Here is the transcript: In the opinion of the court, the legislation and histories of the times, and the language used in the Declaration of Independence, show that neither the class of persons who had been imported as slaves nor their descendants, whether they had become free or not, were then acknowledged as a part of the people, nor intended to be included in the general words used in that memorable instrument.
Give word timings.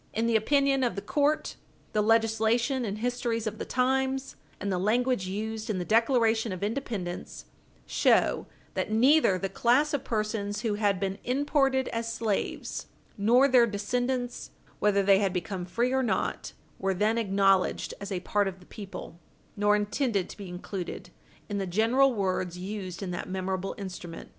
In 0.15 0.25
the 0.25 0.35
opinion 0.35 0.83
of 0.83 0.95
the 0.95 1.01
court, 1.03 1.57
the 1.93 2.01
legislation 2.01 2.85
and 2.85 2.97
histories 2.97 3.45
of 3.45 3.59
the 3.59 3.65
times, 3.65 4.35
and 4.59 4.71
the 4.71 4.79
language 4.79 5.27
used 5.27 5.69
in 5.69 5.77
the 5.77 5.85
Declaration 5.85 6.51
of 6.51 6.63
Independence, 6.63 7.45
show 7.85 8.47
that 8.73 8.89
neither 8.91 9.37
the 9.37 9.47
class 9.47 9.93
of 9.93 10.03
persons 10.03 10.61
who 10.61 10.73
had 10.73 10.99
been 10.99 11.19
imported 11.23 11.87
as 11.89 12.11
slaves 12.11 12.87
nor 13.15 13.47
their 13.47 13.67
descendants, 13.67 14.49
whether 14.79 15.03
they 15.03 15.19
had 15.19 15.33
become 15.33 15.65
free 15.65 15.91
or 15.93 16.01
not, 16.01 16.53
were 16.79 16.95
then 16.95 17.19
acknowledged 17.19 17.93
as 18.01 18.11
a 18.11 18.21
part 18.21 18.47
of 18.47 18.59
the 18.59 18.65
people, 18.65 19.19
nor 19.55 19.75
intended 19.75 20.27
to 20.29 20.37
be 20.37 20.49
included 20.49 21.11
in 21.47 21.59
the 21.59 21.67
general 21.67 22.11
words 22.15 22.57
used 22.57 23.03
in 23.03 23.11
that 23.11 23.29
memorable 23.29 23.75
instrument. 23.77 24.29